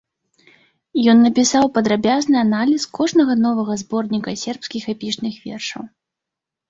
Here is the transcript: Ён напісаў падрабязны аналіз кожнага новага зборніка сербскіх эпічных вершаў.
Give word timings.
Ён 1.13 1.17
напісаў 1.25 1.65
падрабязны 1.75 2.37
аналіз 2.45 2.87
кожнага 3.01 3.33
новага 3.45 3.73
зборніка 3.85 4.35
сербскіх 4.45 4.83
эпічных 4.95 5.33
вершаў. 5.47 5.83